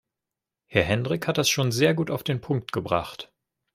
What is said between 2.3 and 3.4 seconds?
Punkt gebracht.